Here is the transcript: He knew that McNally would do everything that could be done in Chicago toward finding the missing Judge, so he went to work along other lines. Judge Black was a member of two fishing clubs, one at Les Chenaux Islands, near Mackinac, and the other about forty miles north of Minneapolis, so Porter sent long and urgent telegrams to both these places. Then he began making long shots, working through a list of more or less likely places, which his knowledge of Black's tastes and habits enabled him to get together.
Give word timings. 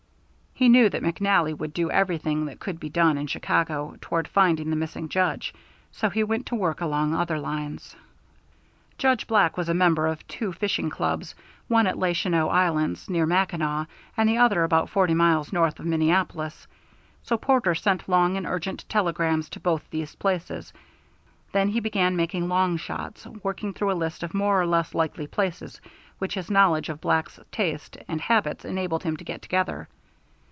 He 0.53 0.69
knew 0.69 0.89
that 0.91 1.01
McNally 1.01 1.57
would 1.57 1.73
do 1.73 1.89
everything 1.89 2.45
that 2.45 2.59
could 2.59 2.79
be 2.79 2.89
done 2.89 3.17
in 3.17 3.25
Chicago 3.25 3.95
toward 3.99 4.27
finding 4.27 4.69
the 4.69 4.75
missing 4.75 5.09
Judge, 5.09 5.55
so 5.91 6.07
he 6.11 6.23
went 6.23 6.45
to 6.47 6.55
work 6.55 6.81
along 6.81 7.15
other 7.15 7.39
lines. 7.39 7.95
Judge 8.99 9.25
Black 9.25 9.57
was 9.57 9.69
a 9.69 9.73
member 9.73 10.05
of 10.05 10.27
two 10.27 10.53
fishing 10.53 10.91
clubs, 10.91 11.33
one 11.67 11.87
at 11.87 11.97
Les 11.97 12.13
Chenaux 12.13 12.49
Islands, 12.49 13.09
near 13.09 13.25
Mackinac, 13.25 13.87
and 14.15 14.29
the 14.29 14.37
other 14.37 14.63
about 14.63 14.87
forty 14.91 15.15
miles 15.15 15.51
north 15.51 15.79
of 15.79 15.87
Minneapolis, 15.87 16.67
so 17.23 17.37
Porter 17.39 17.73
sent 17.73 18.07
long 18.07 18.37
and 18.37 18.45
urgent 18.45 18.85
telegrams 18.87 19.49
to 19.49 19.59
both 19.59 19.89
these 19.89 20.13
places. 20.13 20.71
Then 21.53 21.69
he 21.69 21.79
began 21.79 22.15
making 22.15 22.49
long 22.49 22.77
shots, 22.77 23.25
working 23.41 23.73
through 23.73 23.91
a 23.93 24.03
list 24.03 24.21
of 24.21 24.35
more 24.35 24.61
or 24.61 24.67
less 24.67 24.93
likely 24.93 25.25
places, 25.25 25.81
which 26.19 26.35
his 26.35 26.51
knowledge 26.51 26.87
of 26.89 27.01
Black's 27.01 27.39
tastes 27.51 27.97
and 28.07 28.21
habits 28.21 28.63
enabled 28.63 29.01
him 29.01 29.17
to 29.17 29.23
get 29.23 29.41
together. 29.41 29.87